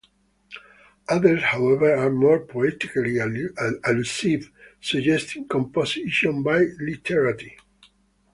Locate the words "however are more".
1.43-2.39